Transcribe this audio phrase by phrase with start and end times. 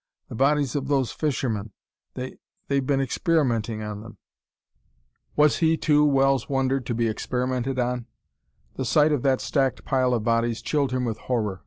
[0.29, 1.73] The bodies of those fishermen.
[2.15, 4.17] They they've been experimenting on them...."
[5.35, 8.07] Was he, too, Wells wondered, to be experimented on?
[8.77, 11.59] The sight of that stacked pile of bodies chilled him with horror.